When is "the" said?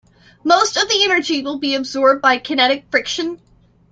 0.89-1.03